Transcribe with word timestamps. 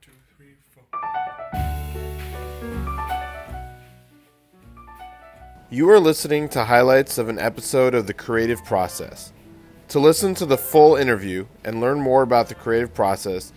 two, 0.00 0.10
three, 0.36 0.54
four. 0.70 0.84
You 5.70 5.88
are 5.90 6.00
listening 6.00 6.48
to 6.50 6.64
highlights 6.64 7.18
of 7.18 7.28
an 7.28 7.38
episode 7.38 7.94
of 7.94 8.06
The 8.06 8.14
Creative 8.14 8.64
Process. 8.64 9.32
To 9.88 9.98
listen 9.98 10.34
to 10.36 10.46
the 10.46 10.56
full 10.56 10.96
interview 10.96 11.44
and 11.64 11.80
learn 11.80 12.00
more 12.00 12.22
about 12.22 12.48
the 12.48 12.54
creative 12.54 12.94
process, 12.94 13.52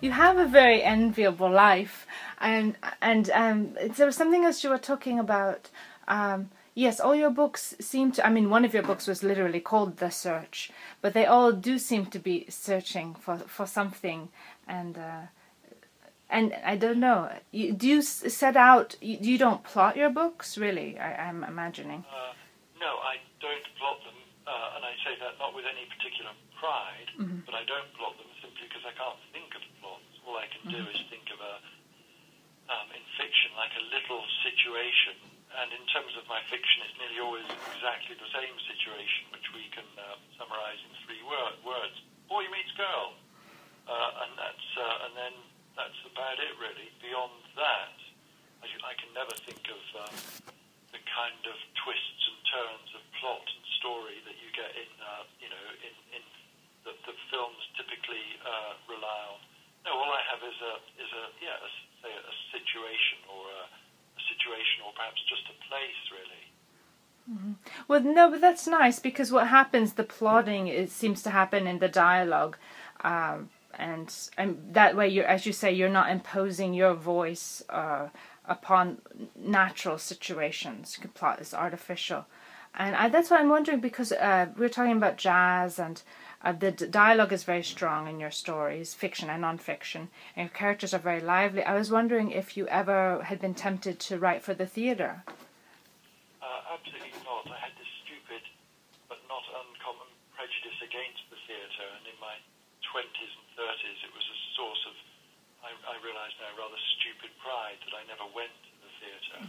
You 0.02 0.10
have 0.10 0.36
a 0.38 0.46
very 0.46 0.82
enviable 0.82 1.50
life, 1.50 2.06
and 2.38 2.76
and 3.00 3.30
um, 3.30 3.74
there 3.96 4.04
was 4.06 4.14
something 4.14 4.44
else 4.44 4.62
you 4.62 4.70
were 4.70 4.78
talking 4.78 5.18
about. 5.18 5.70
Um, 6.06 6.50
yes, 6.76 7.00
all 7.00 7.16
your 7.16 7.30
books 7.30 7.74
seem 7.80 8.12
to. 8.12 8.24
I 8.24 8.30
mean, 8.30 8.48
one 8.50 8.64
of 8.64 8.72
your 8.72 8.84
books 8.84 9.08
was 9.08 9.24
literally 9.24 9.58
called 9.58 9.96
"The 9.96 10.10
Search," 10.10 10.70
but 11.02 11.14
they 11.14 11.26
all 11.26 11.50
do 11.50 11.78
seem 11.78 12.06
to 12.14 12.20
be 12.20 12.46
searching 12.48 13.16
for 13.16 13.38
for 13.38 13.66
something, 13.66 14.28
and. 14.68 14.96
Uh, 14.96 15.22
and 16.28 16.50
I 16.66 16.74
don't 16.74 16.98
know. 16.98 17.30
You, 17.52 17.70
do 17.72 17.86
you 17.86 18.02
set 18.02 18.56
out? 18.56 18.96
You, 19.00 19.16
you 19.20 19.38
don't 19.38 19.62
plot 19.62 19.96
your 19.96 20.10
books, 20.10 20.58
really? 20.58 20.98
I, 20.98 21.30
I'm 21.30 21.44
imagining. 21.44 22.02
Uh, 22.02 22.34
no, 22.82 22.98
I 22.98 23.22
don't 23.38 23.62
plot 23.78 24.02
them, 24.02 24.18
uh, 24.42 24.74
and 24.74 24.82
I 24.82 24.90
say 25.06 25.14
that 25.22 25.38
not 25.38 25.54
with 25.54 25.70
any 25.70 25.86
particular 25.86 26.34
pride, 26.58 27.08
but 27.46 27.54
I 27.54 27.62
don't 27.70 27.86
plot 27.94 28.18
them 28.18 28.26
simply 28.42 28.66
because 28.66 28.82
I 28.82 28.90
can't 28.98 29.20
think 29.30 29.54
of 29.54 29.62
plots. 29.78 30.02
All 30.26 30.34
I 30.34 30.50
can 30.50 30.66
do 30.66 30.82
is 30.90 30.98
think 31.06 31.30
of 31.30 31.38
a, 31.38 31.54
um, 32.74 32.90
in 32.90 33.04
fiction, 33.14 33.54
like 33.54 33.70
a 33.78 33.84
little 33.94 34.26
situation, 34.42 35.14
and 35.62 35.68
in 35.72 35.84
terms 35.90 36.12
of 36.20 36.24
my 36.28 36.40
fiction, 36.52 36.84
it's 36.84 36.96
nearly 37.00 37.20
always 37.20 37.48
exactly 37.74 38.14
the 38.16 38.30
same 38.32 38.56
situation, 38.68 39.28
which 39.32 39.48
we 39.56 39.68
can 39.72 39.88
uh, 39.96 40.16
summarize 40.36 40.80
in 40.84 40.92
three 41.08 41.22
word, 41.24 41.56
words: 41.64 41.96
boy 42.28 42.44
meets 42.52 42.72
girl, 42.76 43.16
uh, 43.88 44.22
and 44.26 44.30
that's 44.36 44.68
uh, 44.76 45.04
and 45.08 45.12
then 45.16 45.34
that's 45.74 46.00
about 46.08 46.38
it, 46.40 46.52
really. 46.60 46.88
Beyond 47.00 47.36
that, 47.56 47.96
I, 48.64 48.66
I 48.90 48.92
can 48.96 49.10
never 49.12 49.34
think 49.44 49.64
of. 49.68 49.82
Um, 49.96 50.46
the 50.96 51.02
kind 51.12 51.44
of 51.44 51.56
twists 51.84 52.24
and 52.24 52.40
turns 52.48 52.88
of 52.96 53.02
plot 53.20 53.44
and 53.44 53.64
story 53.76 54.16
that 54.24 54.32
you 54.40 54.48
get 54.56 54.72
in, 54.72 54.88
uh, 54.96 55.28
you 55.36 55.52
know, 55.52 55.66
in, 55.84 55.94
in 56.16 56.24
that 56.88 56.96
the 57.04 57.12
films 57.28 57.60
typically 57.76 58.24
uh, 58.40 58.72
rely 58.88 59.20
on. 59.28 59.40
No, 59.84 59.92
all 59.92 60.08
I 60.08 60.24
have 60.32 60.40
is 60.40 60.56
a 60.56 60.74
is 60.96 61.10
a 61.12 61.24
yeah, 61.44 61.60
a, 61.60 61.70
say 62.00 62.12
a 62.16 62.34
situation 62.56 63.28
or 63.28 63.44
a, 63.44 63.62
a 63.68 64.22
situation 64.32 64.88
or 64.88 64.95
perhaps 65.06 65.22
just 65.28 65.42
a 65.48 65.56
place, 65.68 66.02
really. 66.10 67.56
Well, 67.88 68.00
no, 68.00 68.30
but 68.30 68.40
that's 68.40 68.66
nice 68.66 68.98
because 68.98 69.32
what 69.32 69.48
happens, 69.48 69.92
the 69.92 70.04
plotting, 70.04 70.68
it 70.68 70.90
seems 70.90 71.22
to 71.22 71.30
happen 71.30 71.66
in 71.66 71.78
the 71.78 71.88
dialogue, 71.88 72.56
um, 73.02 73.50
and 73.74 74.12
and 74.38 74.68
that 74.72 74.96
way, 74.96 75.08
you're 75.08 75.26
as 75.26 75.46
you 75.46 75.52
say, 75.52 75.72
you're 75.72 75.88
not 75.88 76.10
imposing 76.10 76.72
your 76.72 76.94
voice 76.94 77.62
uh, 77.68 78.08
upon 78.46 78.98
natural 79.36 79.98
situations. 79.98 80.94
You 80.96 81.02
can 81.02 81.10
plot 81.10 81.40
is 81.40 81.52
artificial, 81.52 82.26
and 82.74 82.94
I, 82.96 83.08
that's 83.08 83.30
what 83.30 83.40
I'm 83.40 83.48
wondering 83.48 83.80
because 83.80 84.12
uh, 84.12 84.46
we're 84.56 84.68
talking 84.68 84.96
about 84.96 85.16
jazz 85.18 85.78
and. 85.78 86.02
Uh, 86.42 86.52
the 86.52 86.70
d- 86.70 86.86
dialogue 86.86 87.32
is 87.32 87.44
very 87.44 87.62
strong 87.62 88.06
in 88.08 88.20
your 88.20 88.30
stories, 88.30 88.94
fiction 88.94 89.30
and 89.30 89.40
non-fiction, 89.40 90.08
and 90.36 90.48
your 90.48 90.54
characters 90.54 90.92
are 90.94 91.02
very 91.02 91.20
lively. 91.20 91.62
I 91.64 91.74
was 91.74 91.90
wondering 91.90 92.30
if 92.30 92.56
you 92.56 92.68
ever 92.68 93.22
had 93.24 93.40
been 93.40 93.54
tempted 93.54 93.98
to 94.06 94.18
write 94.18 94.42
for 94.42 94.54
the 94.54 94.66
theatre. 94.66 95.24
Uh, 96.42 96.74
absolutely 96.76 97.16
not. 97.24 97.48
I 97.50 97.58
had 97.58 97.72
this 97.80 97.88
stupid 98.04 98.44
but 99.08 99.18
not 99.26 99.42
uncommon 99.48 100.06
prejudice 100.36 100.78
against 100.84 101.24
the 101.32 101.40
theatre, 101.48 101.88
and 101.98 102.04
in 102.06 102.18
my 102.20 102.36
20s 102.84 103.32
and 103.32 103.48
30s, 103.58 103.98
it 104.04 104.12
was 104.14 104.24
a 104.24 104.38
source 104.54 104.82
of, 104.86 104.94
I, 105.64 105.70
I 105.90 105.94
realise 106.04 106.36
now, 106.38 106.52
rather 106.60 106.78
stupid 107.00 107.32
pride 107.42 107.80
that 107.88 107.94
I 107.96 108.04
never 108.06 108.28
went 108.30 108.54
to 108.54 108.72
the 108.84 108.92
theatre. 109.02 109.42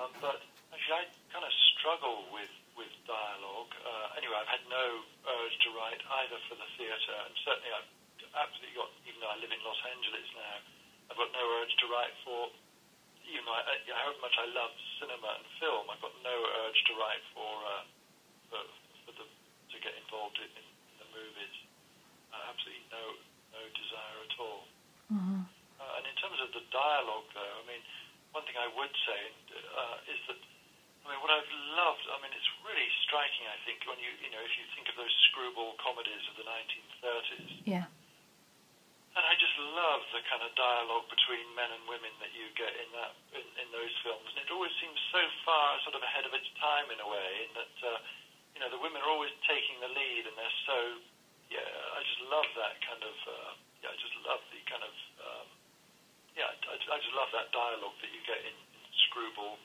Um, 0.00 0.10
but 0.22 0.40
actually, 0.72 1.02
I 1.02 1.04
kind 1.32 1.44
of 1.44 1.52
struggle 1.76 2.24
with, 2.32 2.50
with 2.76 2.92
dialogue. 3.08 3.72
Uh, 3.80 4.20
anyway, 4.20 4.36
I've 4.36 4.52
had 4.52 4.64
no 4.68 4.86
urge 5.24 5.56
to 5.64 5.68
write 5.74 6.00
either 6.00 6.38
for 6.48 6.56
the 6.60 6.68
theatre, 6.76 7.18
and 7.24 7.32
certainly 7.42 7.72
I've 7.72 7.90
absolutely 8.36 8.76
got, 8.76 8.92
even 9.08 9.18
though 9.20 9.32
I 9.32 9.38
live 9.40 9.52
in 9.52 9.60
Los 9.64 9.80
Angeles 9.88 10.28
now, 10.36 10.56
I've 11.08 11.18
got 11.18 11.32
no 11.32 11.44
urge 11.64 11.72
to 11.80 11.86
write 11.88 12.14
for 12.22 12.52
you 13.26 13.42
know, 13.42 13.58
I, 13.58 13.74
however 13.90 14.22
much 14.22 14.36
I 14.38 14.46
love 14.54 14.70
cinema 15.02 15.42
and 15.42 15.46
film, 15.58 15.90
I've 15.90 15.98
got 15.98 16.14
no 16.22 16.36
urge 16.62 16.78
to 16.86 16.92
write 16.94 17.24
for 17.34 17.52
uh, 17.66 17.84
for, 18.46 18.62
for 19.02 19.12
the 19.18 19.26
to 19.26 19.76
get 19.82 19.98
involved 19.98 20.38
in, 20.38 20.50
in 20.54 20.96
the 21.02 21.08
movies. 21.10 21.56
Uh, 22.30 22.54
absolutely 22.54 22.86
no 22.94 23.02
no 23.50 23.62
desire 23.74 24.18
at 24.22 24.34
all. 24.38 24.62
Uh, 25.76 25.98
and 26.00 26.04
in 26.06 26.16
terms 26.22 26.38
of 26.40 26.54
the 26.54 26.64
dialogue, 26.70 27.26
though, 27.34 27.54
I 27.60 27.64
mean, 27.66 27.82
one 28.32 28.46
thing 28.46 28.56
I 28.56 28.70
would 28.78 28.94
say 29.06 29.20
uh, 29.52 30.12
is 30.12 30.20
that 30.30 30.40
I 31.06 31.14
mean, 31.14 31.22
what 31.22 31.30
I've 31.30 31.52
loved, 31.78 32.05
I 32.16 32.18
mean, 32.24 32.32
it's 32.32 32.48
really 32.64 32.88
striking. 33.04 33.44
I 33.44 33.60
think 33.68 33.84
when 33.84 34.00
you 34.00 34.08
you 34.24 34.32
know 34.32 34.40
if 34.40 34.52
you 34.56 34.64
think 34.72 34.88
of 34.88 34.96
those 34.96 35.12
screwball 35.28 35.76
comedies 35.76 36.24
of 36.32 36.40
the 36.40 36.48
1930s. 36.48 37.68
Yeah. 37.68 37.84
And 39.16 39.24
I 39.24 39.32
just 39.40 39.56
love 39.56 40.04
the 40.12 40.20
kind 40.28 40.44
of 40.44 40.52
dialogue 40.56 41.08
between 41.08 41.44
men 41.56 41.72
and 41.72 41.80
women 41.88 42.12
that 42.20 42.36
you 42.36 42.52
get 42.52 42.68
in 42.68 42.88
that 42.96 43.16
in, 43.32 43.44
in 43.64 43.68
those 43.72 43.92
films, 44.04 44.28
and 44.32 44.44
it 44.44 44.48
always 44.52 44.72
seems 44.80 44.96
so 45.12 45.20
far 45.44 45.80
sort 45.88 45.96
of 45.96 46.04
ahead 46.04 46.28
of 46.28 46.32
its 46.36 46.48
time 46.60 46.88
in 46.92 47.00
a 47.00 47.08
way. 47.08 47.30
In 47.48 47.50
that 47.56 47.76
uh, 47.84 48.00
you 48.56 48.60
know 48.64 48.68
the 48.72 48.80
women 48.80 49.00
are 49.04 49.12
always 49.12 49.32
taking 49.44 49.76
the 49.80 49.92
lead, 49.92 50.24
and 50.24 50.36
they're 50.36 50.60
so 50.64 50.80
yeah. 51.52 51.96
I 51.96 52.00
just 52.00 52.22
love 52.28 52.48
that 52.56 52.80
kind 52.80 53.02
of 53.04 53.16
uh, 53.28 53.52
yeah. 53.84 53.92
I 53.92 53.96
just 54.00 54.16
love 54.24 54.40
the 54.52 54.60
kind 54.68 54.84
of 54.84 54.94
um, 55.20 55.46
yeah. 56.36 56.52
I, 56.52 56.76
I 56.76 56.96
just 57.00 57.16
love 57.16 57.28
that 57.36 57.52
dialogue 57.56 57.96
that 58.00 58.12
you 58.12 58.20
get 58.24 58.40
in, 58.44 58.56
in 58.56 58.80
Screwball. 59.08 59.56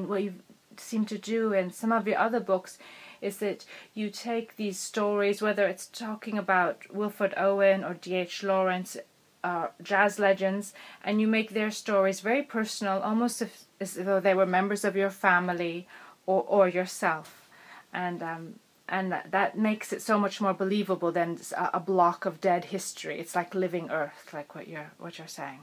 what 0.00 0.24
you 0.24 0.32
seem 0.80 1.04
to 1.06 1.18
do 1.18 1.52
in 1.52 1.70
some 1.72 1.92
of 1.92 2.06
your 2.06 2.18
other 2.18 2.40
books 2.40 2.78
is 3.20 3.38
that 3.38 3.64
you 3.94 4.10
take 4.10 4.56
these 4.56 4.78
stories, 4.78 5.40
whether 5.40 5.66
it's 5.66 5.86
talking 5.86 6.36
about 6.38 6.82
Wilfred 6.92 7.32
Owen 7.36 7.82
or 7.84 7.94
D.H. 7.94 8.42
Lawrence, 8.42 8.96
uh, 9.42 9.68
jazz 9.82 10.18
legends, 10.18 10.74
and 11.02 11.20
you 11.20 11.26
make 11.26 11.50
their 11.50 11.70
stories 11.70 12.20
very 12.20 12.42
personal, 12.42 13.00
almost 13.00 13.40
as, 13.42 13.66
as 13.80 13.94
though 13.94 14.20
they 14.20 14.34
were 14.34 14.46
members 14.46 14.84
of 14.84 14.96
your 14.96 15.10
family 15.10 15.86
or, 16.26 16.42
or 16.48 16.68
yourself. 16.68 17.48
And 17.92 18.22
um, 18.22 18.54
and 18.88 19.10
that, 19.12 19.30
that 19.30 19.56
makes 19.56 19.92
it 19.94 20.02
so 20.02 20.18
much 20.18 20.40
more 20.42 20.52
believable 20.52 21.10
than 21.10 21.38
a, 21.56 21.70
a 21.74 21.80
block 21.80 22.26
of 22.26 22.40
dead 22.40 22.66
history. 22.66 23.18
It's 23.18 23.34
like 23.34 23.54
living 23.54 23.88
earth, 23.90 24.28
like 24.34 24.54
what 24.54 24.68
you're 24.68 24.92
what 24.98 25.16
you're 25.18 25.26
saying. 25.28 25.60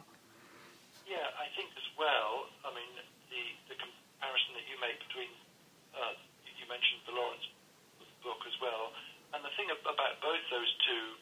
Yeah, 1.05 1.29
I 1.37 1.45
think 1.53 1.69
as 1.77 1.85
well. 2.01 2.49
I 2.65 2.73
mean, 2.73 2.89
the 3.29 3.43
the 3.69 3.77
comparison 3.77 4.57
that 4.57 4.65
you 4.65 4.77
make 4.81 4.97
between 5.05 5.29
uh, 5.93 6.17
you- 6.49 6.55
you 6.61 6.65
mentioned 6.65 7.01
the 7.05 7.13
Lawrence 7.13 7.45
book 8.25 8.41
as 8.49 8.57
well, 8.61 8.89
and 9.33 9.43
the 9.45 9.53
thing 9.57 9.69
ab- 9.69 9.85
about 9.85 10.17
those 10.91 11.19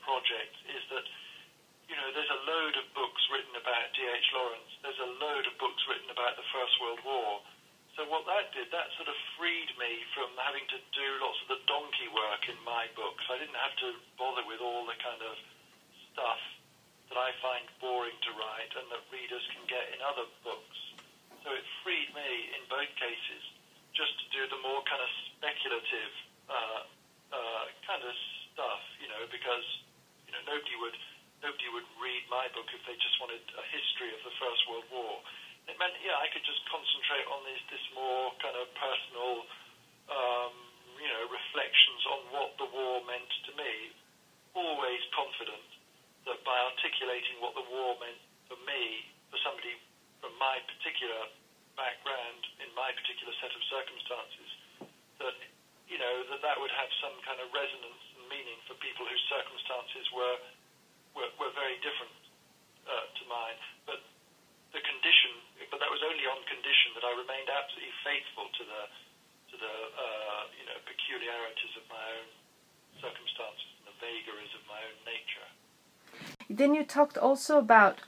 projects 0.00 0.58
is 0.64 0.82
that 0.88 1.04
you 1.88 1.96
know 1.96 2.08
there's 2.16 2.32
a 2.32 2.42
load 2.48 2.74
of 2.80 2.86
books 2.96 3.20
written 3.28 3.52
about 3.52 3.92
D.H. 3.92 4.28
Lawrence. 4.32 4.70
There's 4.80 5.02
a 5.02 5.10
load 5.20 5.44
of 5.44 5.54
books 5.60 5.82
written 5.84 6.08
about 6.08 6.40
the 6.40 6.46
First 6.54 6.74
World 6.80 7.04
War. 7.04 7.44
So 7.98 8.06
what 8.06 8.24
that 8.30 8.54
did, 8.54 8.70
that 8.70 8.88
sort 8.96 9.10
of 9.10 9.18
freed 9.36 9.74
me 9.76 10.00
from 10.14 10.30
having 10.38 10.64
to 10.72 10.78
do 10.94 11.06
lots 11.20 11.36
of 11.44 11.58
the 11.58 11.60
donkey 11.66 12.08
work 12.14 12.46
in 12.48 12.56
my 12.62 12.86
books. 12.94 13.20
I 13.28 13.36
didn't 13.36 13.58
have 13.58 13.76
to 13.82 13.88
bother 14.14 14.46
with 14.46 14.62
all 14.62 14.86
the 14.86 14.96
kind 15.02 15.20
of 15.20 15.34
stuff 16.14 16.40
that 17.10 17.18
I 17.18 17.34
find 17.42 17.66
boring 17.82 18.14
to 18.14 18.30
write 18.38 18.70
and 18.78 18.86
that 18.94 19.02
readers 19.10 19.42
can 19.50 19.66
get 19.66 19.90
in 19.90 19.98
other 20.06 20.24
books. 20.46 20.78
So 21.42 21.50
it 21.50 21.66
freed 21.82 22.14
me 22.14 22.54
in 22.54 22.62
both 22.70 22.88
cases 22.94 23.42
just 23.92 24.14
to 24.22 24.26
do 24.30 24.46
the 24.54 24.62
more 24.62 24.86
kind 24.86 25.02
of 25.02 25.10
speculative 25.34 26.12
uh, 26.46 26.80
uh, 27.34 27.64
kind 27.82 28.06
of 28.06 28.14
know, 29.20 29.28
because 29.28 29.66
you 30.24 30.32
know 30.32 30.40
nobody 30.48 30.76
would 30.80 30.96
nobody 31.44 31.68
would 31.68 31.88
read 32.00 32.24
my 32.32 32.48
book 32.56 32.68
if 32.72 32.80
they 32.88 32.96
just 32.96 33.16
wanted 33.20 33.40
a 33.56 33.64
history 33.68 34.12
of 34.16 34.20
the 34.24 34.32
First 34.40 34.64
World 34.68 34.88
War. 34.88 35.20
It 35.68 35.76
meant, 35.76 35.92
yeah, 36.00 36.16
I 36.16 36.28
could 36.32 36.44
just 36.44 36.60
concentrate 36.72 37.28
on 37.28 37.44
this 37.44 37.60
this 37.68 37.84
more 37.92 38.32
kind 38.40 38.56
of 38.56 38.64
personal, 38.76 39.44
um, 40.08 40.52
you 40.96 41.08
know, 41.08 41.28
reflections 41.28 42.02
on 42.08 42.20
what 42.32 42.56
the 42.56 42.68
war 42.72 43.04
meant 43.04 43.28
to 43.48 43.52
me. 43.60 43.92
Always 44.56 45.00
confident 45.14 45.68
that 46.26 46.40
by 46.42 46.58
articulating 46.74 47.38
what 47.38 47.54
the 47.54 47.64
war 47.70 47.94
meant 48.02 48.18
for 48.50 48.58
me, 48.66 49.06
for 49.30 49.38
somebody 49.46 49.78
from 50.18 50.34
my 50.42 50.58
particular 50.66 51.28
background, 51.78 52.40
in 52.58 52.68
my 52.74 52.90
particular 52.92 53.30
set 53.38 53.52
of 53.54 53.62
circumstances, 53.70 54.48
that 55.22 55.36
you 55.86 56.02
know 56.02 56.14
that 56.34 56.42
that 56.42 56.56
would 56.58 56.72
have 56.74 56.90
some 56.98 57.14
kind 57.22 57.38
of 57.38 57.46
resonance 57.54 58.09
meaning 58.30 58.56
for 58.64 58.78
people 58.78 59.04
whose 59.04 59.24
circumstances 59.26 60.06
were 60.14 60.38
were, 61.18 61.30
were 61.42 61.52
very 61.58 61.76
different 61.82 62.14
uh, 62.86 63.06
to 63.18 63.22
mine. 63.26 63.58
But 63.84 64.00
the 64.70 64.80
condition, 64.80 65.34
but 65.68 65.82
that 65.82 65.90
was 65.90 66.00
only 66.06 66.24
on 66.30 66.38
condition 66.46 66.94
that 66.94 67.04
I 67.04 67.12
remained 67.18 67.50
absolutely 67.50 67.94
faithful 68.06 68.46
to 68.46 68.62
the 68.62 68.82
to 69.50 69.54
the 69.58 69.74
uh, 69.98 70.42
you 70.54 70.64
know 70.70 70.78
peculiarities 70.86 71.74
of 71.74 71.84
my 71.90 72.04
own 72.22 72.30
circumstances 73.02 73.68
and 73.82 73.90
the 73.90 73.96
vagaries 73.98 74.52
of 74.54 74.62
my 74.70 74.78
own 74.78 74.98
nature. 75.02 75.48
Then 76.50 76.74
you 76.74 76.84
talked 76.84 77.18
also 77.18 77.58
about, 77.58 78.02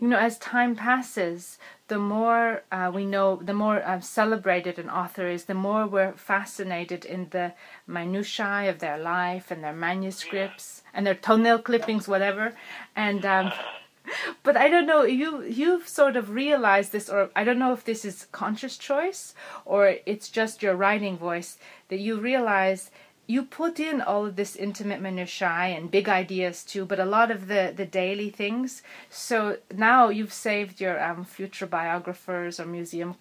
you 0.00 0.08
know, 0.08 0.18
as 0.18 0.38
time 0.38 0.74
passes, 0.74 1.58
the 1.88 1.98
more 1.98 2.62
uh, 2.72 2.90
we 2.92 3.06
know, 3.06 3.36
the 3.36 3.54
more 3.54 3.82
uh, 3.82 4.00
celebrated 4.00 4.78
an 4.78 4.90
author 4.90 5.28
is, 5.28 5.44
the 5.44 5.54
more 5.54 5.86
we're 5.86 6.12
fascinated 6.12 7.04
in 7.04 7.28
the 7.30 7.52
minutiae 7.86 8.68
of 8.68 8.80
their 8.80 8.98
life 8.98 9.50
and 9.50 9.62
their 9.62 9.72
manuscripts 9.72 10.82
and 10.92 11.06
their 11.06 11.14
toenail 11.14 11.60
clippings, 11.60 12.08
whatever. 12.08 12.54
And 12.96 13.24
um, 13.24 13.52
but 14.42 14.56
I 14.56 14.68
don't 14.68 14.86
know. 14.86 15.02
You 15.04 15.42
you've 15.42 15.88
sort 15.88 16.16
of 16.16 16.30
realized 16.30 16.92
this, 16.92 17.08
or 17.08 17.30
I 17.36 17.44
don't 17.44 17.58
know 17.58 17.72
if 17.72 17.84
this 17.84 18.04
is 18.04 18.26
conscious 18.32 18.76
choice 18.76 19.34
or 19.64 19.96
it's 20.06 20.28
just 20.28 20.62
your 20.62 20.74
writing 20.74 21.16
voice 21.16 21.58
that 21.88 22.00
you 22.00 22.18
realize 22.18 22.90
you 23.26 23.42
put 23.42 23.80
in 23.80 24.00
all 24.00 24.26
of 24.26 24.36
this 24.36 24.56
intimate 24.56 25.00
minutiae 25.00 25.74
and 25.76 25.90
big 25.90 26.08
ideas 26.08 26.62
too, 26.62 26.84
but 26.84 27.00
a 27.00 27.04
lot 27.04 27.30
of 27.30 27.48
the 27.48 27.72
the 27.74 27.86
daily 27.86 28.30
things. 28.30 28.82
So 29.08 29.58
now 29.74 30.08
you've 30.08 30.32
saved 30.32 30.80
your 30.80 31.02
um, 31.02 31.24
future 31.24 31.66
biographers 31.66 32.60
or 32.60 32.66
museum 32.66 33.16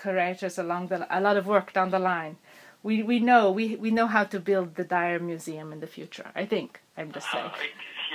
curators 0.00 0.58
along 0.58 0.88
the 0.88 1.06
a 1.10 1.20
lot 1.20 1.36
of 1.36 1.46
work 1.46 1.72
down 1.72 1.90
the 1.90 1.98
line. 1.98 2.36
We 2.82 3.02
we 3.02 3.20
know 3.20 3.50
we 3.50 3.76
we 3.76 3.90
know 3.90 4.06
how 4.06 4.24
to 4.24 4.40
build 4.40 4.74
the 4.74 4.84
Dyer 4.84 5.20
Museum 5.20 5.72
in 5.72 5.80
the 5.80 5.86
future. 5.86 6.30
I 6.34 6.46
think 6.46 6.80
I'm 6.96 7.12
just 7.12 7.30
saying. 7.30 7.44
Uh, 7.44 7.54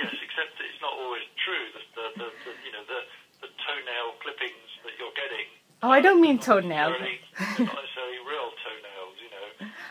yes, 0.02 0.12
except 0.12 0.52
it's 0.60 0.80
not 0.82 0.92
always 0.92 1.26
true. 1.44 1.66
The, 1.74 1.82
the, 1.96 2.06
the, 2.20 2.28
the 2.44 2.52
you 2.66 2.72
know 2.72 2.84
the 2.84 3.00
the 3.40 3.50
toenail 3.64 4.08
clippings 4.22 4.70
that 4.84 4.92
you're 4.98 5.16
getting. 5.16 5.46
Oh, 5.82 5.90
I 5.90 6.02
don't 6.02 6.20
mean 6.20 6.38
toenail. 6.38 6.90
Not 6.90 7.00
necessarily, 7.00 7.64
not 7.64 7.80
necessarily 7.80 8.20
real 8.28 8.52
toenails. 8.60 9.16
You 9.24 9.30
know, 9.32 9.46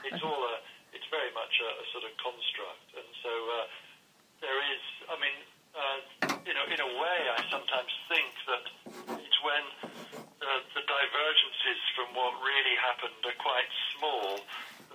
it's 0.06 0.24
all 0.24 0.46
a 0.46 0.62
very 1.10 1.34
much 1.34 1.54
a, 1.60 1.70
a 1.70 1.86
sort 1.92 2.06
of 2.06 2.14
construct. 2.22 2.88
And 2.94 3.10
so 3.22 3.32
uh, 3.34 3.66
there 4.42 4.60
is, 4.72 4.84
I 5.10 5.16
mean, 5.18 5.38
uh, 5.74 5.98
you 6.46 6.54
know, 6.54 6.66
in 6.80 6.88
a 6.88 6.96
way, 6.96 7.20
I 7.28 7.44
sometimes 7.52 7.92
think 8.08 8.32
that 8.48 8.64
it's 9.20 9.40
when 9.44 9.64
the, 10.40 10.54
the 10.80 10.84
divergences 10.88 11.80
from 11.92 12.16
what 12.16 12.32
really 12.40 12.76
happened 12.80 13.20
are 13.28 13.36
quite 13.36 13.68
small 14.00 14.40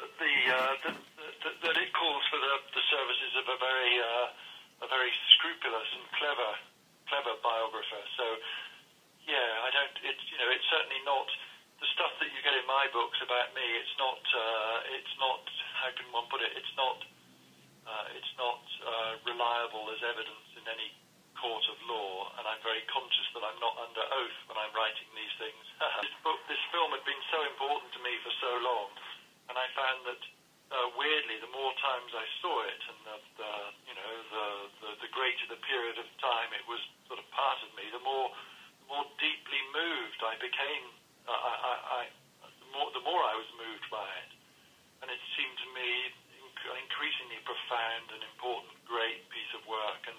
that, 0.00 0.12
the, 0.16 0.34
uh, 0.48 0.74
that, 0.80 0.96
that, 1.44 1.56
that 1.60 1.76
it 1.76 1.92
calls 1.92 2.24
for 2.32 2.40
the, 2.40 2.54
the 2.72 2.84
services 2.88 3.32
of 3.36 3.52
a 3.52 3.58
very, 3.60 3.92
uh, 4.00 4.84
a 4.84 4.88
very 4.88 5.12
scrupulous 5.36 5.84
and 5.92 6.08
clever, 6.16 6.50
clever 7.12 7.36
biographer. 7.44 8.02
So, 8.16 8.24
yeah, 9.28 9.64
I 9.64 9.68
don't. 9.68 9.96
It's 10.08 10.24
you 10.32 10.40
know, 10.40 10.48
it's 10.52 10.68
certainly 10.72 11.04
not 11.04 11.28
the 11.84 11.88
stuff 11.96 12.16
that 12.20 12.32
you 12.32 12.40
get 12.44 12.56
in 12.56 12.64
my 12.64 12.88
books 12.96 13.20
about 13.24 13.52
me. 13.52 13.64
It's 13.76 13.96
not. 13.96 14.20
Uh, 14.20 14.96
it's 15.00 15.16
not 15.16 15.40
how 15.80 15.88
can 15.96 16.08
one 16.12 16.28
put 16.28 16.44
it? 16.44 16.52
It's 16.60 16.76
not 16.76 17.00
uh, 17.88 18.16
it's 18.16 18.34
not 18.36 18.60
uh, 18.84 19.12
reliable 19.24 19.88
as 19.96 20.00
evidence 20.04 20.48
in 20.60 20.64
any 20.68 20.92
court 21.44 21.64
of 21.68 21.76
law, 21.84 22.32
and 22.40 22.48
I'm 22.48 22.62
very 22.64 22.80
conscious 22.88 23.28
that 23.36 23.44
I'm 23.44 23.60
not 23.60 23.76
under 23.76 24.00
oath 24.00 24.38
when 24.48 24.56
I'm 24.56 24.72
writing 24.72 25.04
these 25.12 25.36
things. 25.36 25.64
this 26.00 26.16
book, 26.24 26.40
this 26.48 26.60
film 26.72 26.88
had 26.96 27.04
been 27.04 27.20
so 27.28 27.44
important 27.52 27.92
to 27.92 28.00
me 28.00 28.16
for 28.24 28.32
so 28.40 28.52
long, 28.64 28.88
and 29.52 29.60
I 29.60 29.68
found 29.76 30.08
that 30.08 30.22
uh, 30.72 30.88
weirdly, 30.96 31.36
the 31.44 31.52
more 31.52 31.76
times 31.84 32.08
I 32.16 32.24
saw 32.40 32.64
it, 32.64 32.80
and 32.88 32.98
the, 33.04 33.16
the 33.44 33.52
you 33.84 33.94
know 33.94 34.12
the, 34.32 34.46
the 34.80 34.90
the 35.04 35.10
greater 35.12 35.44
the 35.52 35.60
period 35.68 36.00
of 36.00 36.08
time 36.24 36.48
it 36.56 36.64
was 36.64 36.80
sort 37.04 37.20
of 37.20 37.28
part 37.36 37.60
of 37.60 37.68
me, 37.76 37.84
the 37.92 38.00
more 38.00 38.32
the 38.80 38.88
more 38.88 39.04
deeply 39.20 39.60
moved 39.76 40.24
I 40.24 40.40
became. 40.40 40.88
Uh, 41.28 41.32
I, 41.32 41.52
I, 41.52 41.74
I, 41.84 42.00
the 42.48 42.68
more 42.72 42.88
the 42.96 43.04
more 43.04 43.20
I 43.20 43.36
was 43.36 43.48
moved 43.60 43.84
by 43.92 44.08
it 44.24 44.32
and 45.04 45.12
it 45.12 45.20
seemed 45.36 45.56
to 45.60 45.68
me 45.76 46.08
an 46.64 46.80
increasingly 46.80 47.36
profound 47.44 48.08
and 48.08 48.24
important, 48.24 48.72
great 48.88 49.20
piece 49.28 49.52
of 49.52 49.60
work. 49.68 50.00
And 50.08 50.16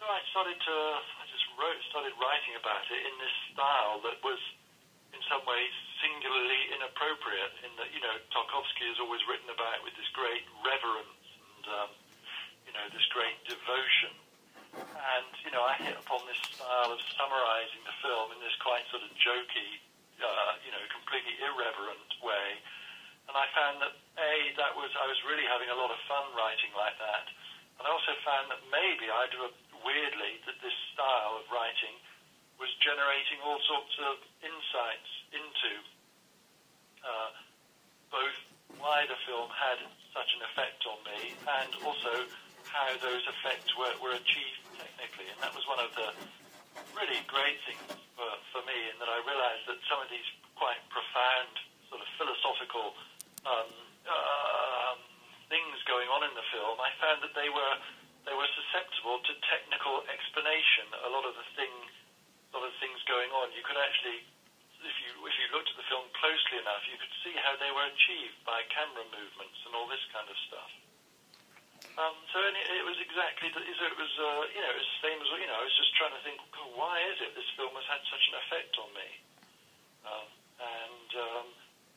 so 0.00 0.08
I 0.08 0.24
started 0.32 0.56
to, 0.56 0.76
I 1.20 1.28
just 1.28 1.44
wrote, 1.60 1.76
started 1.92 2.16
writing 2.16 2.56
about 2.56 2.88
it 2.88 3.04
in 3.04 3.14
this 3.20 3.36
style 3.52 4.00
that 4.08 4.16
was, 4.24 4.40
in 5.12 5.20
some 5.28 5.44
ways, 5.44 5.68
singularly 6.00 6.72
inappropriate. 6.72 7.52
In 7.68 7.72
that, 7.76 7.92
you 7.92 8.00
know, 8.00 8.16
Tarkovsky 8.32 8.88
has 8.88 8.96
always 8.96 9.20
written 9.28 9.52
about 9.52 9.76
it 9.76 9.84
with 9.84 9.92
this 10.00 10.08
great 10.16 10.48
reverence 10.64 11.20
and, 11.36 11.64
um, 11.84 11.90
you 12.64 12.72
know, 12.72 12.80
this 12.96 13.04
great 13.12 13.36
devotion. 13.44 14.16
And, 14.80 15.28
you 15.44 15.52
know, 15.52 15.68
I 15.68 15.76
hit 15.84 16.00
upon 16.00 16.24
this 16.24 16.40
style 16.48 16.88
of 16.88 17.00
summarizing 17.20 17.84
the 17.84 17.92
film 18.00 18.32
in 18.32 18.40
this 18.40 18.56
quite 18.64 18.88
sort 18.88 19.04
of 19.04 19.12
jokey, 19.20 19.84
uh, 20.24 20.56
you 20.64 20.72
know, 20.72 20.80
completely 20.88 21.36
irreverent 21.44 22.08
way 22.24 22.64
and 23.28 23.38
I 23.38 23.46
found 23.54 23.78
that 23.78 23.94
a 24.18 24.32
that 24.58 24.74
was 24.74 24.90
I 24.98 25.06
was 25.06 25.14
really 25.22 25.46
having 25.46 25.70
a 25.70 25.78
lot 25.78 25.94
of 25.94 26.02
fun 26.10 26.26
writing 26.34 26.74
like 26.74 26.98
that, 26.98 27.30
and 27.78 27.86
I 27.86 27.90
also 27.94 28.10
found 28.26 28.50
that 28.50 28.58
maybe 28.74 29.06
I 29.06 29.30
do 29.30 29.46
a, 29.46 29.50
weirdly 29.86 30.42
that 30.50 30.58
this 30.58 30.74
style 30.90 31.38
of 31.38 31.46
writing 31.54 31.94
was 32.58 32.68
generating 32.82 33.29
all 33.44 33.60
sorts 33.66 33.94
of 34.04 34.20
insights 34.40 35.10
into 35.32 35.70
uh, 37.04 37.30
both 38.10 38.38
why 38.78 39.04
the 39.08 39.18
film 39.26 39.50
had 39.50 39.78
such 40.14 40.30
an 40.36 40.42
effect 40.52 40.80
on 40.86 40.98
me 41.06 41.34
and 41.34 41.70
also 41.84 42.26
how 42.70 42.88
those 43.02 43.24
effects 43.26 43.70
were, 43.74 43.92
were 43.98 44.14
achieved 44.14 44.62
technically. 44.78 45.26
And 45.30 45.38
that 45.42 45.52
was 45.54 45.66
one 45.66 45.82
of 45.82 45.90
the 45.98 46.14
really 46.94 47.20
great 47.26 47.58
things 47.66 47.82
for, 48.14 48.30
for 48.54 48.62
me 48.66 48.78
in 48.90 48.96
that 49.02 49.10
I 49.10 49.18
realized 49.26 49.64
that 49.66 49.78
some 49.90 50.00
of 50.02 50.08
these 50.08 50.26
quite 50.54 50.80
profound 50.92 51.52
sort 51.88 52.00
of 52.00 52.08
philosophical 52.14 52.94
um, 53.48 53.70
uh, 54.06 54.94
things 55.50 55.76
going 55.90 56.06
on 56.08 56.22
in 56.22 56.32
the 56.38 56.46
film, 56.54 56.78
I 56.78 56.94
found 57.02 57.26
that 57.26 57.34
they 57.34 57.50
were 57.50 57.74
they 58.28 58.36
were 58.36 58.46
susceptible 58.52 59.18
to 59.24 59.32
technical 59.48 60.04
explanation. 60.06 60.92
A 61.02 61.10
lot 61.10 61.24
of 61.24 61.32
the 61.34 61.46
thing, 61.56 61.72
a 61.72 61.80
lot 61.80 61.88
of 61.88 61.99
on, 63.50 63.58
you 63.58 63.66
could 63.66 63.74
actually, 63.82 64.22
if 64.78 64.96
you 65.02 65.10
if 65.26 65.34
you 65.42 65.46
looked 65.50 65.66
at 65.66 65.74
the 65.74 65.88
film 65.90 66.06
closely 66.14 66.62
enough, 66.62 66.86
you 66.86 66.94
could 66.94 67.10
see 67.26 67.34
how 67.42 67.58
they 67.58 67.74
were 67.74 67.90
achieved 67.90 68.38
by 68.46 68.62
camera 68.70 69.02
movements 69.10 69.58
and 69.66 69.74
all 69.74 69.90
this 69.90 70.02
kind 70.14 70.30
of 70.30 70.38
stuff. 70.46 70.70
Um, 71.98 72.14
so 72.30 72.38
it, 72.46 72.54
it 72.54 72.86
was 72.86 72.94
exactly 73.02 73.50
the, 73.50 73.60
so 73.66 73.82
it 73.90 73.98
was 73.98 74.12
uh, 74.14 74.46
you 74.54 74.62
know 74.62 74.70
it 74.70 74.78
was 74.78 74.86
the 74.86 75.02
same 75.02 75.18
as 75.18 75.26
you 75.34 75.50
know 75.50 75.58
I 75.58 75.66
was 75.66 75.74
just 75.74 75.90
trying 75.98 76.14
to 76.14 76.22
think 76.22 76.38
why 76.78 77.02
is 77.10 77.18
it 77.18 77.34
this 77.34 77.50
film 77.58 77.74
has 77.74 77.86
had 77.90 78.00
such 78.06 78.24
an 78.30 78.34
effect 78.46 78.72
on 78.78 78.88
me, 78.94 79.08
um, 80.06 80.28
and 80.62 81.10
um, 81.18 81.46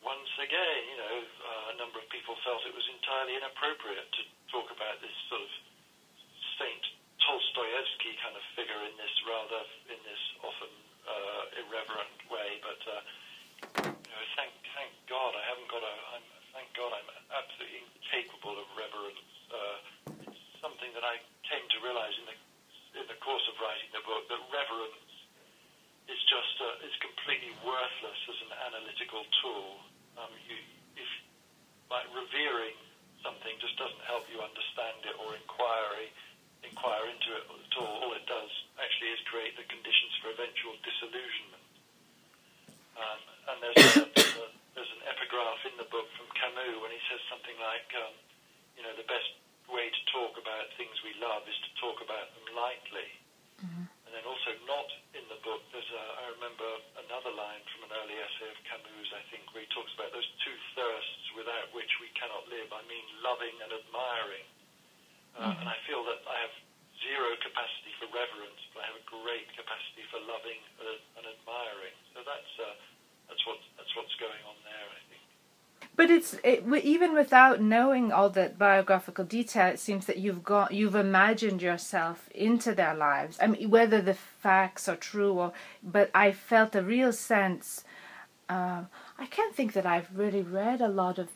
once 0.02 0.34
again, 0.42 0.82
you 0.90 0.98
know, 0.98 1.16
uh, 1.22 1.72
a 1.72 1.76
number 1.78 2.02
of 2.02 2.10
people 2.10 2.34
felt 2.42 2.66
it 2.66 2.74
was 2.74 2.90
entirely 2.90 3.38
inappropriate 3.38 4.10
to 4.18 4.22
talk 4.50 4.68
about 4.74 4.98
this 5.00 5.14
sort 5.30 5.46
of 5.46 5.52
Saint 6.58 6.84
Tolstoyevsky 7.24 8.20
kind 8.20 8.36
of 8.36 8.44
figure 8.58 8.82
in 8.84 8.92
this 9.00 9.14
rather 9.24 9.62
in 9.88 10.00
this 10.04 10.20
often 10.44 10.74
uh, 11.08 11.60
irreverent 11.64 12.18
way. 12.30 12.50
But 12.64 12.82
uh, 12.88 13.02
you 13.88 14.12
know, 14.14 14.26
thank 14.36 14.52
thank 14.76 14.92
God 15.08 15.32
I 15.36 15.44
haven't 15.54 15.70
got 15.70 15.84
a. 15.84 15.94
I'm, 16.18 16.26
thank 16.56 16.70
God 16.78 16.92
I'm 16.94 17.10
absolutely 17.34 17.82
incapable 17.84 18.56
of 18.60 18.68
reverence. 18.78 19.24
Uh, 19.50 19.78
it's 20.28 20.44
something 20.62 20.92
that 20.96 21.06
I 21.06 21.20
came 21.48 21.64
to 21.64 21.78
realize 21.84 22.14
in 22.20 22.26
the 22.28 22.38
in 23.02 23.06
the 23.10 23.20
course 23.22 23.44
of 23.50 23.56
writing 23.60 23.90
the 23.92 24.04
book 24.06 24.28
that 24.30 24.42
reverence 24.54 25.14
is 26.08 26.20
just 26.28 26.56
uh, 26.60 26.86
is 26.88 26.96
completely 27.00 27.52
worthless 27.64 28.20
as 28.30 28.40
an 28.48 28.52
analytical 28.72 29.24
tool. 29.42 29.82
Um, 30.20 30.30
you, 30.46 30.58
if 31.00 31.10
like 31.90 32.06
revering 32.14 32.78
something 33.24 33.56
just 33.64 33.80
doesn't 33.80 34.04
help 34.04 34.28
you 34.28 34.44
understand 34.44 35.00
it 35.08 35.16
or 35.16 35.34
inquiry 35.40 36.12
inquire 36.64 37.08
into 37.12 37.30
it 37.38 37.44
at 37.48 37.74
all. 37.80 38.08
All 38.08 38.14
it 38.16 38.26
does 38.28 38.43
is 39.04 39.20
create 39.28 39.56
the 39.60 39.68
conditions 39.68 40.14
for 40.24 40.32
eventual 40.32 40.76
disillusionment. 40.82 41.66
Um, 42.96 43.20
and 43.52 43.58
there's, 43.60 43.84
a, 44.00 44.06
there's, 44.16 44.38
a, 44.40 44.48
there's 44.78 44.94
an 44.96 45.04
epigraph 45.10 45.62
in 45.68 45.76
the 45.76 45.90
book 45.92 46.08
from 46.16 46.28
Camus 46.38 46.80
when 46.80 46.92
he 46.94 47.02
says 47.12 47.22
something 47.28 47.58
like, 47.60 47.90
um, 48.00 48.14
you 48.78 48.84
know, 48.86 48.94
the 48.96 49.08
best 49.10 49.30
way 49.72 49.90
to 49.90 50.02
talk 50.12 50.36
about 50.38 50.70
things 50.76 50.94
we 51.02 51.16
love 51.20 51.46
is 51.48 51.58
to 51.66 51.72
talk 51.80 52.00
about 52.04 52.32
them 52.36 52.48
lightly. 52.54 53.10
Mm-hmm. 53.64 53.86
And 53.90 54.12
then 54.12 54.26
also 54.28 54.54
not 54.68 54.90
in 55.18 55.26
the 55.32 55.40
book, 55.42 55.64
there's 55.74 55.88
a, 55.90 56.04
I 56.22 56.26
remember 56.38 56.70
another 57.08 57.34
line 57.34 57.64
from 57.74 57.90
an 57.90 57.92
early 57.98 58.18
essay 58.20 58.50
of 58.52 58.60
Camus, 58.68 59.10
I 59.16 59.24
think, 59.34 59.48
where 59.56 59.66
he 59.66 59.70
talks 59.74 59.90
about 59.98 60.14
those 60.14 60.28
two 60.44 60.58
thirsts 60.78 61.26
without 61.34 61.72
which 61.74 61.90
we 61.98 62.12
cannot 62.14 62.46
live. 62.52 62.70
I 62.70 62.84
mean 62.86 63.06
loving 63.26 63.56
and 63.64 63.72
admiring. 63.74 64.48
Uh, 65.34 65.50
mm-hmm. 65.50 65.60
And 65.64 65.68
I 65.70 65.78
feel 65.90 66.06
that 66.06 66.22
I 66.30 66.38
have 66.46 66.56
zero 67.04 67.36
capacity 67.44 67.94
for 68.00 68.08
reverence, 68.12 68.60
but 68.74 68.84
I 68.84 68.92
have 68.92 69.00
a 69.00 69.08
great 69.08 69.48
capacity 69.54 70.04
for 70.10 70.20
loving 70.26 70.60
and 71.20 71.26
admiring. 71.28 71.96
So 72.16 72.24
that's, 72.26 72.54
uh, 72.60 72.76
that's, 73.30 73.44
what, 73.46 73.60
that's 73.78 73.94
what's 73.96 74.16
going 74.20 74.42
on 74.48 74.58
there, 74.64 74.88
I 74.88 75.02
think. 75.12 75.24
But 75.96 76.10
it's 76.10 76.34
it, 76.44 76.66
even 76.84 77.14
without 77.14 77.62
knowing 77.62 78.12
all 78.12 78.30
that 78.32 78.58
biographical 78.58 79.26
detail, 79.26 79.68
it 79.68 79.80
seems 79.80 80.06
that 80.08 80.18
you've 80.18 80.44
got 80.44 80.74
you've 80.74 80.96
imagined 80.96 81.62
yourself 81.62 82.30
into 82.34 82.74
their 82.74 82.96
lives. 82.96 83.38
I 83.40 83.48
mean, 83.48 83.70
whether 83.70 84.02
the 84.02 84.16
facts 84.16 84.90
are 84.90 84.96
true 84.96 85.34
or, 85.34 85.54
but 85.84 86.10
I 86.16 86.32
felt 86.32 86.76
a 86.76 86.82
real 86.82 87.14
sense. 87.14 87.84
Uh, 88.50 88.84
I 89.20 89.28
can't 89.28 89.56
think 89.56 89.74
that 89.74 89.86
I've 89.86 90.10
really 90.16 90.42
read 90.42 90.82
a 90.82 90.88
lot 90.88 91.20
of 91.20 91.30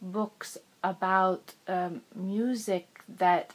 books 0.00 0.58
about 0.82 1.54
um, 1.66 2.02
music 2.14 3.00
that 3.08 3.54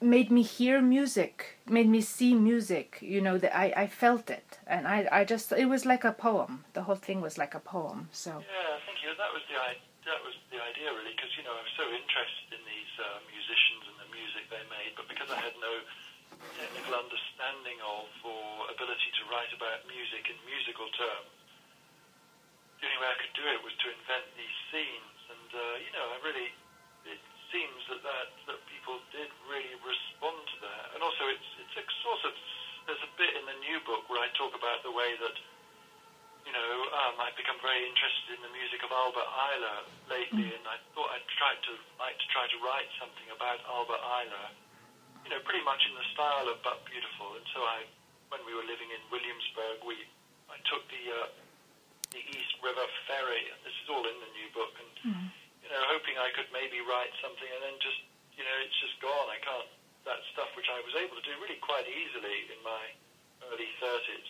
made 0.00 0.30
me 0.30 0.42
hear 0.42 0.80
music, 0.80 1.58
made 1.66 1.88
me 1.88 2.00
see 2.00 2.34
music. 2.34 2.98
You 3.00 3.20
know, 3.20 3.38
that 3.38 3.56
I, 3.56 3.72
I 3.76 3.86
felt 3.86 4.30
it, 4.30 4.58
and 4.66 4.86
I, 4.86 5.08
I 5.10 5.24
just 5.24 5.52
it 5.52 5.66
was 5.66 5.84
like 5.84 6.04
a 6.04 6.12
poem. 6.12 6.64
The 6.72 6.82
whole 6.82 6.98
thing 6.98 7.20
was 7.20 7.38
like 7.38 7.54
a 7.54 7.60
poem. 7.60 8.08
So 8.12 8.30
Yeah, 8.30 8.78
thank 8.86 9.02
you. 9.02 9.10
That 9.16 9.32
was 9.34 9.42
the 9.50 9.58
that 10.08 10.20
was 10.24 10.36
the 10.48 10.60
idea 10.62 10.88
really, 10.94 11.12
because 11.12 11.32
you 11.36 11.44
know 11.44 11.52
I'm 11.52 11.72
so 11.76 11.84
interested 11.90 12.48
in 12.54 12.62
these 12.64 12.92
uh, 12.96 13.20
musicians 13.28 13.84
and 13.92 13.96
the 14.00 14.10
music 14.14 14.48
they 14.48 14.64
made, 14.72 14.96
but 14.96 15.04
because 15.10 15.28
I 15.28 15.36
had 15.36 15.52
no 15.60 15.74
technical 16.56 16.94
understanding 16.94 17.78
of 17.82 18.06
or 18.24 18.70
ability 18.72 19.10
to 19.20 19.22
write 19.28 19.50
about 19.52 19.84
music 19.90 20.30
in 20.30 20.38
musical 20.48 20.88
terms, 20.94 21.28
the 22.80 22.88
only 22.88 22.98
way 23.02 23.10
I 23.10 23.18
could 23.18 23.34
do 23.34 23.44
it 23.50 23.60
was 23.60 23.74
to 23.84 23.86
invent 23.90 24.26
these 24.38 24.56
scenes, 24.70 25.16
and 25.28 25.50
uh, 25.52 25.62
you 25.82 25.92
know 25.92 26.06
I 26.14 26.16
really 26.24 26.48
it 27.04 27.20
seems 27.52 27.80
that, 27.92 28.00
that 28.00 28.28
that 28.48 28.60
people 28.88 29.04
did 29.12 29.28
really 29.52 29.76
respond 29.84 30.40
to 30.48 30.56
that, 30.64 30.96
and 30.96 31.04
also 31.04 31.28
it's 31.28 31.48
it's 31.60 31.76
a 31.76 31.84
sort 32.00 32.24
of 32.24 32.32
there's 32.88 33.04
a 33.04 33.12
bit 33.20 33.36
in 33.36 33.44
the 33.44 33.58
new 33.60 33.76
book 33.84 34.08
where 34.08 34.16
I 34.16 34.32
talk 34.32 34.56
about 34.56 34.80
the 34.80 34.88
way 34.88 35.12
that 35.20 35.36
you 36.48 36.56
know, 36.56 36.72
um, 36.96 37.20
I've 37.20 37.36
become 37.36 37.60
very 37.60 37.84
interested 37.84 38.32
in 38.32 38.40
the 38.40 38.48
music 38.56 38.80
of 38.80 38.88
Albert 38.88 39.28
Ayler 39.28 39.78
lately, 40.08 40.48
and 40.48 40.64
I 40.64 40.80
thought 40.96 41.12
I'd 41.12 41.28
try 41.36 41.52
to 41.52 41.72
like 42.00 42.16
to 42.16 42.26
try 42.32 42.48
to 42.48 42.58
write 42.64 42.88
something 42.96 43.28
about 43.28 43.60
Albert 43.68 44.00
Ayler, 44.00 44.48
you 45.28 45.30
know, 45.36 45.44
pretty 45.44 45.60
much 45.68 45.84
in 45.84 45.92
the 45.92 46.06
style 46.16 46.48
of 46.48 46.56
But 46.64 46.80
Beautiful. 46.88 47.36
And 47.36 47.44
so 47.52 47.60
I, 47.60 47.84
when 48.32 48.40
we 48.48 48.56
were 48.56 48.64
living 48.64 48.88
in 48.88 49.02
Williamsburg, 49.12 49.84
we 49.84 50.00
I 50.48 50.56
took 50.72 50.88
the 50.88 51.04
uh, 51.12 51.28
the 52.16 52.24
East 52.24 52.56
River 52.64 52.88
Ferry, 53.04 53.52
and 53.52 53.60
this 53.68 53.76
is 53.84 53.86
all 53.92 54.08
in 54.08 54.16
the 54.16 54.32
new 54.32 54.48
book, 54.56 54.72
and 54.80 54.90
you 55.60 55.68
know, 55.68 55.84
hoping 55.92 56.16
I 56.16 56.32
could 56.32 56.48
maybe 56.48 56.80
write 56.80 57.12
something, 57.20 57.44
and 57.44 57.60
then 57.60 57.76
just 57.84 58.07
you 58.38 58.44
know, 58.46 58.56
it's 58.62 58.78
just 58.78 58.96
gone. 59.02 59.26
I 59.28 59.42
can't 59.42 59.68
that 60.06 60.22
stuff 60.32 60.48
which 60.56 60.70
I 60.72 60.80
was 60.86 60.94
able 60.96 61.18
to 61.20 61.24
do 61.26 61.34
really 61.42 61.60
quite 61.60 61.84
easily 61.84 62.48
in 62.48 62.60
my 62.64 62.84
early 63.52 63.68
30s 63.82 64.28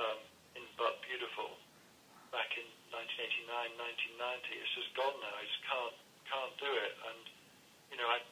um, 0.00 0.18
in 0.56 0.64
But 0.80 0.96
Beautiful 1.04 1.52
back 2.32 2.48
in 2.56 2.64
1989, 2.94 3.50
1990. 3.52 4.62
It's 4.64 4.74
just 4.78 4.90
gone 4.96 5.12
now. 5.20 5.34
I 5.34 5.44
just 5.44 5.62
can't 5.66 5.96
can't 6.24 6.54
do 6.56 6.70
it, 6.72 6.94
and 7.10 7.22
you 7.92 7.96
know, 8.00 8.08
I 8.08 8.22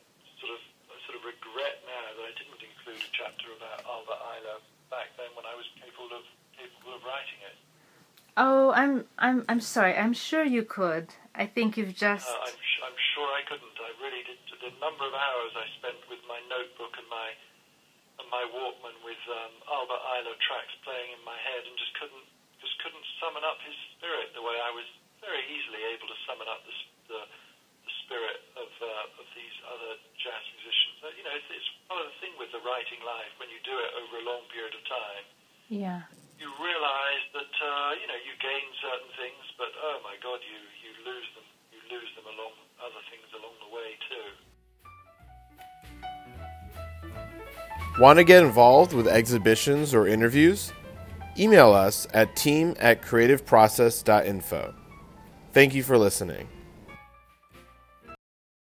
sort 0.40 0.54
of 0.56 0.62
I 0.88 0.97
sort 1.04 1.18
of 1.21 1.23
regret 1.28 1.82
now 1.85 2.06
that 2.16 2.25
I 2.25 2.32
didn't 2.38 2.62
include 2.62 3.02
a 3.02 3.11
chapter 3.12 3.52
about 3.52 3.85
Albert 3.85 4.23
Ayler 4.32 4.59
back 4.88 5.12
then 5.21 5.28
when 5.37 5.44
I 5.44 5.54
was 5.59 5.66
capable 5.76 6.14
of 6.14 6.25
capable 6.56 6.97
of 6.97 7.02
writing 7.04 7.40
it. 7.47 7.56
oh, 8.38 8.73
I'm 8.73 9.04
I'm 9.18 9.44
I'm 9.50 9.61
sorry. 9.61 9.92
I'm 9.94 10.14
sure 10.16 10.42
you 10.42 10.62
could. 10.64 11.12
I 11.35 11.47
think 11.47 11.76
you've 11.76 11.94
just 11.94 12.28
Uh, 12.28 12.49
I'm, 12.49 12.56
sh- 12.59 12.82
I'm 12.85 12.99
sure 13.14 13.22
I 13.33 13.43
couldn't. 13.49 13.77
I 13.81 13.91
really 13.99 14.23
did. 14.29 14.39
The 14.61 14.73
number 14.79 15.09
of 15.09 15.15
hours 15.17 15.53
I 15.57 15.67
spent 15.81 15.99
with 16.07 16.23
my 16.29 16.39
notebook 16.53 16.95
and 17.01 17.09
my 17.09 17.29
and 18.21 18.29
my 18.29 18.45
Walkman 18.53 18.97
with 19.03 19.23
um, 19.33 19.53
Albert 19.73 20.03
Ayler 20.17 20.37
tracks 20.45 20.77
playing 20.85 21.17
in 21.17 21.23
my 21.25 21.37
head, 21.41 21.65
and 21.65 21.75
just 21.81 21.97
couldn't 21.97 22.27
just 22.61 22.77
couldn't 22.85 23.07
summon 23.19 23.43
up 23.43 23.59
his 23.65 23.75
spirit 23.97 24.31
the 24.37 24.45
way 24.45 24.55
I 24.61 24.71
was 24.71 24.87
very 25.25 25.43
easily 25.49 25.83
able 25.97 26.07
to 26.12 26.19
summon 26.29 26.47
up 26.47 26.61
the 26.69 26.75
the, 27.09 27.21
the 27.89 27.93
spirit 28.05 28.39
of 28.61 28.71
uh, 28.79 29.21
of 29.21 29.27
these 29.33 29.57
other 29.67 29.97
jazz 30.21 30.45
musicians. 30.55 30.97
Uh, 31.01 31.11
you 31.17 31.25
know, 31.25 31.35
it's, 31.35 31.49
it's 31.51 31.71
part 31.89 32.05
of 32.05 32.12
the 32.12 32.19
thing 32.21 32.37
with 32.37 32.53
the 32.53 32.62
writing 32.62 33.01
life 33.03 33.33
when 33.41 33.49
you 33.49 33.59
do 33.65 33.75
it 33.75 33.91
over 33.97 34.21
a 34.21 34.25
long 34.29 34.45
period 34.53 34.77
of 34.77 34.85
time 34.87 35.27
yeah. 35.73 36.05
you 36.37 36.53
realize 36.61 37.25
that 37.33 37.49
uh, 37.49 37.91
you 37.97 38.05
know 38.05 38.21
you 38.21 38.37
gain 38.45 38.67
certain 38.85 39.09
things, 39.17 39.45
but 39.57 39.73
oh 39.73 40.05
my 40.05 40.21
God, 40.21 40.45
you 40.45 40.61
you 40.85 40.93
lose 41.09 41.29
them. 41.33 41.49
Lose 41.92 42.08
them 42.16 42.25
along 42.25 42.56
other 42.80 43.02
things 43.11 43.28
along 43.37 43.52
the 43.61 43.68
way 43.76 43.88
too. 44.08 44.28
Want 48.00 48.16
to 48.18 48.25
get 48.25 48.42
involved 48.42 48.94
with 48.94 49.06
exhibitions 49.06 49.92
or 49.92 50.06
interviews? 50.06 50.72
Email 51.38 51.72
us 51.72 52.06
at 52.14 52.34
team 52.34 52.75
at 52.78 53.02
creativeprocess.info. 53.02 54.75
Thank 55.52 55.75
you 55.75 55.82
for 55.82 55.99
listening. 55.99 56.49